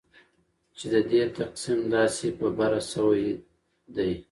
[0.77, 4.11] چې ددې تقسیم داسي په بره سویدي